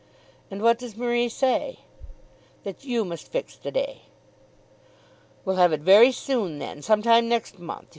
[0.49, 1.81] "And what does Marie say?"
[2.63, 4.01] "That you must fix the day."
[5.45, 7.87] "We'll have it very soon then; some time next month.